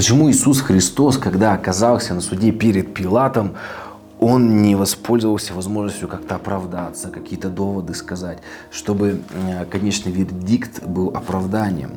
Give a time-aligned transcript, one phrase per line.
[0.00, 3.52] Почему Иисус Христос, когда оказался на суде перед Пилатом,
[4.18, 8.38] он не воспользовался возможностью как-то оправдаться, какие-то доводы сказать,
[8.70, 11.90] чтобы э, конечный вердикт был оправданием.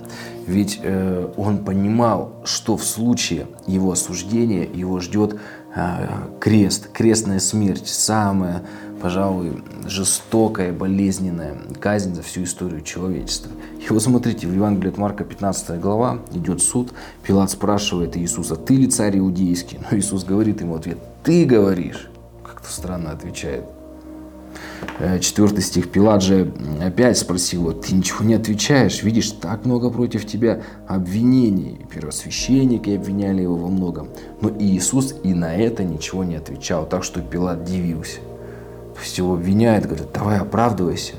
[0.47, 5.39] Ведь э, он понимал, что в случае его осуждения его ждет
[5.73, 6.07] э,
[6.41, 8.63] крест, крестная смерть, самая,
[9.03, 13.51] пожалуй, жестокая, болезненная казнь за всю историю человечества.
[13.85, 18.75] И вот смотрите, в Евангелии от Марка 15 глава идет суд, Пилат спрашивает Иисуса, ты
[18.75, 19.79] ли царь иудейский?
[19.91, 22.07] Но Иисус говорит ему ответ, ты говоришь
[22.45, 23.65] как-то странно отвечает.
[24.99, 25.91] Э, четвертый стих.
[25.91, 31.85] Пилат же опять спросил его, ты ничего не отвечаешь, видишь, так много против тебя обвинений.
[31.93, 34.07] Первосвященники обвиняли его во многом.
[34.39, 38.19] Но Иисус и на это ничего не отвечал, так что Пилат дивился.
[38.93, 41.15] То есть его обвиняют, говорят, давай оправдывайся.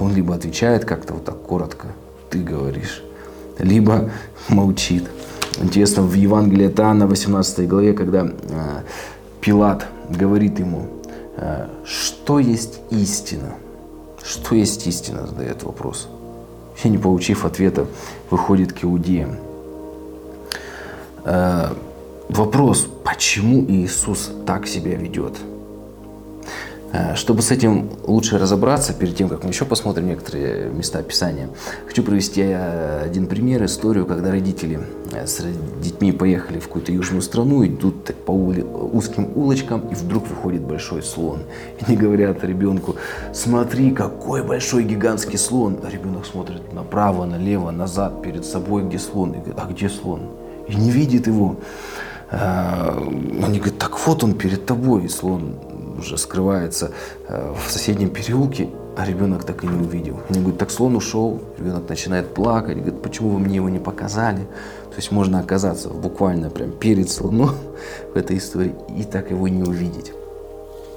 [0.00, 1.88] Он либо отвечает как-то вот так коротко,
[2.30, 3.02] ты говоришь,
[3.58, 4.10] либо
[4.48, 5.04] молчит.
[5.60, 8.30] Интересно, в Евангелии от Иоанна, 18 главе, когда э,
[9.40, 10.86] Пилат говорит ему,
[11.36, 13.54] «Э, что есть истина?
[14.22, 16.08] Что есть истина, задает вопрос.
[16.82, 17.86] И не получив ответа,
[18.30, 19.36] выходит к иудеям.
[21.24, 21.74] Э,
[22.28, 25.34] вопрос, почему Иисус так себя ведет?
[26.92, 31.48] Э, чтобы с этим лучше разобраться, перед тем, как мы еще посмотрим некоторые места Писания,
[31.86, 34.78] хочу провести э, один пример, историю, когда родители
[35.12, 35.42] э, с
[35.82, 41.40] детьми поехали в какую-то южную страну, идут по узким улочкам, и вдруг выходит большой слон.
[41.80, 42.96] И они говорят ребенку,
[43.32, 45.78] смотри, какой большой гигантский слон.
[45.82, 49.30] А ребенок смотрит направо, налево, назад, перед собой, где слон.
[49.30, 50.20] И говорит, а где слон?
[50.68, 51.56] И не видит его.
[52.30, 55.56] Они говорят, так вот он перед тобой, слон
[55.98, 56.92] уже скрывается
[57.28, 60.20] э, в соседнем переулке, а ребенок так и не увидел.
[60.28, 64.40] Они говорят, так слон ушел, ребенок начинает плакать, говорит, почему вы мне его не показали?
[64.90, 67.54] То есть можно оказаться буквально прям перед слоном
[68.14, 70.12] в этой истории и так его не увидеть.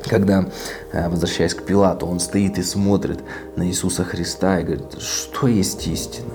[0.04, 0.46] Когда,
[0.92, 3.20] э, возвращаясь к Пилату, он стоит и смотрит
[3.56, 6.34] на Иисуса Христа и говорит, что есть истина?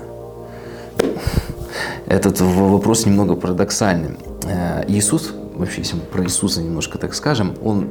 [2.05, 4.17] Этот вопрос немного парадоксальный.
[4.43, 7.89] Э, Иисус вообще, если мы про Иисуса немножко так скажем, он,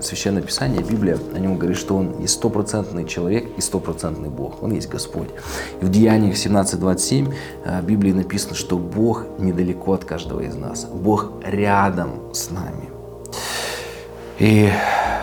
[0.00, 4.62] Священное Писание, Библия, о нем говорит, что он и стопроцентный человек, и стопроцентный Бог.
[4.62, 5.28] Он есть Господь.
[5.80, 10.84] И в Деяниях 17.27 э, в Библии написано, что Бог недалеко от каждого из нас.
[10.84, 12.90] Бог рядом с нами.
[14.38, 14.70] И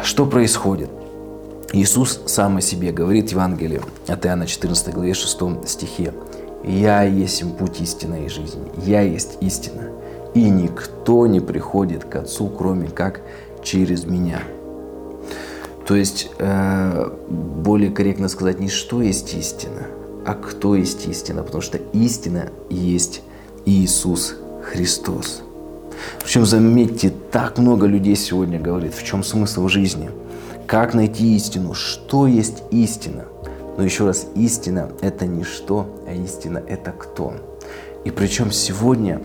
[0.03, 0.90] что происходит?
[1.74, 6.13] Иисус сам о себе говорит в Евангелии от Иоанна 14 главе 6 стихе.
[6.63, 8.72] «Я есть путь истины и жизни.
[8.86, 9.91] Я есть истина
[10.38, 13.22] и никто не приходит к Отцу, кроме как
[13.64, 14.42] через меня.
[15.88, 19.88] То есть, э, более корректно сказать, не что есть истина,
[20.25, 23.24] а кто есть истина, потому что истина есть
[23.66, 25.42] Иисус Христос.
[26.20, 30.12] Причем, заметьте, так много людей сегодня говорит, в чем смысл жизни,
[30.68, 33.25] как найти истину, что есть истина.
[33.78, 37.34] Но еще раз, истина– это не что, а истина– это кто.
[38.04, 39.22] И причем сегодня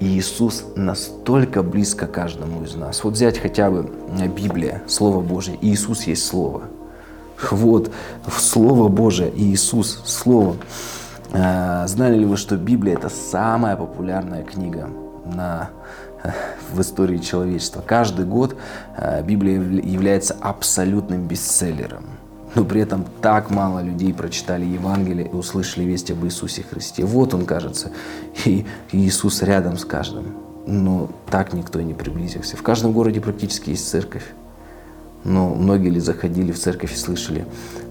[0.00, 3.04] и Иисус настолько близко каждому из нас.
[3.04, 5.58] Вот взять хотя бы э, Библия, Слово Божье.
[5.60, 6.62] Иисус есть Слово.
[7.50, 7.90] Вот,
[8.30, 10.56] Слово Божие, Иисус, Слово.
[11.32, 14.88] Э, знали ли вы, что Библия это самая популярная книга
[15.24, 15.70] на,
[16.22, 16.30] э,
[16.72, 17.82] в истории человечества?
[17.86, 18.56] Каждый год
[19.24, 22.04] Библия является абсолютным бестселлером
[22.56, 27.04] но при этом так мало людей прочитали Евангелие и услышали весть об Иисусе Христе.
[27.04, 27.92] Вот он, кажется,
[28.46, 30.34] и Иисус рядом с каждым.
[30.66, 32.56] Но так никто и не приблизился.
[32.56, 34.24] В каждом городе практически есть церковь.
[35.22, 37.46] Но многие ли заходили в церковь и слышали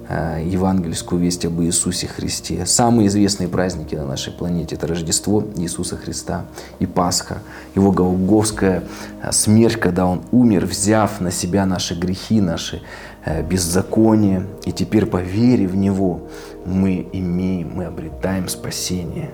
[0.08, 2.66] э, евангельскую весть об Иисусе Христе?
[2.66, 6.46] Самые известные праздники на нашей планете– это Рождество Иисуса Христа
[6.80, 7.40] и Пасха.
[7.76, 8.86] Его голговская
[9.22, 12.82] э, смерть, когда Он умер, взяв на себя наши грехи, наши
[13.26, 16.22] беззаконие, и теперь по вере в Него
[16.66, 19.32] мы имеем, мы обретаем спасение.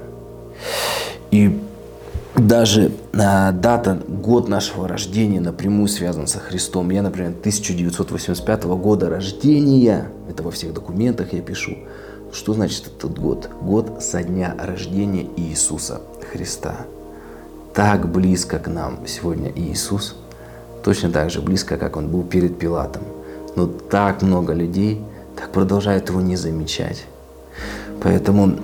[1.32, 1.60] И
[2.36, 6.90] даже а, дата, год нашего рождения напрямую связан со Христом.
[6.90, 11.78] Я, например, 1985 года рождения, это во всех документах я пишу.
[12.32, 13.50] Что значит этот год?
[13.62, 16.02] Год со дня рождения Иисуса
[16.32, 16.86] Христа.
[17.74, 20.16] Так близко к нам сегодня Иисус,
[20.84, 23.04] точно так же близко, как Он был перед Пилатом.
[23.56, 25.02] Но так много людей
[25.36, 27.06] так продолжают его не замечать.
[28.02, 28.56] Поэтому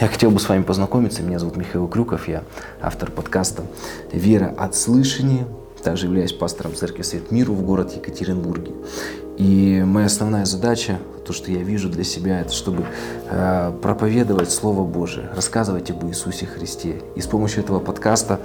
[0.00, 1.22] я хотел бы с вами познакомиться.
[1.22, 2.44] Меня зовут Михаил Крюков, я
[2.80, 3.64] автор подкаста
[4.12, 5.46] «Вера от слышания».
[5.82, 8.72] Также являюсь пастором церкви «Свет миру» в городе Екатеринбурге.
[9.36, 12.84] И моя основная задача то, что я вижу для себя, это чтобы
[13.28, 17.02] э, проповедовать Слово Божие, рассказывать об Иисусе Христе.
[17.16, 18.40] И с помощью этого подкаста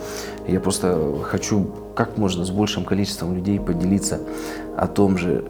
[0.48, 4.20] я просто хочу как можно с большим количеством людей поделиться
[4.76, 5.46] о том же,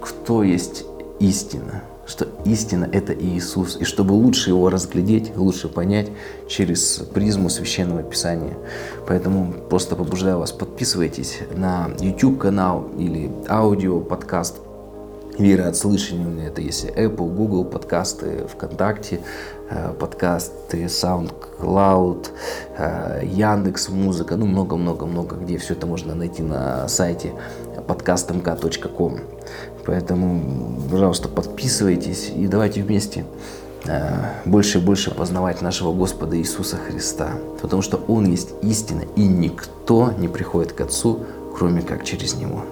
[0.00, 0.84] кто есть
[1.20, 6.10] истина, что истина– это Иисус, и чтобы лучше его разглядеть, лучше понять
[6.48, 8.56] через призму Священного Писания.
[9.06, 14.71] Поэтому просто побуждаю вас, подписывайтесь на YouTube-канал или аудио-подкаст
[15.38, 16.46] Вера от слышания.
[16.46, 19.20] Это есть Apple, Google подкасты, ВКонтакте
[19.70, 22.28] э, подкасты, SoundCloud,
[22.76, 27.32] э, Яндекс Музыка, ну много-много-много, где все это можно найти на сайте
[27.88, 29.20] podcastmk.com.
[29.86, 33.24] Поэтому, пожалуйста, подписывайтесь и давайте вместе
[33.86, 34.10] э,
[34.44, 37.30] больше и больше познавать нашего Господа Иисуса Христа.
[37.62, 41.20] Потому что Он есть истина, и никто не приходит к Отцу,
[41.56, 42.64] кроме как через Него.